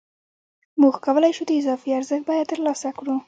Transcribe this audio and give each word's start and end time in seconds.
موږ 0.81 0.95
کولای 1.05 1.31
شو 1.37 1.43
د 1.47 1.51
اضافي 1.61 1.89
ارزښت 1.97 2.23
بیه 2.27 2.45
ترلاسه 2.51 2.89
کړو 2.97 3.15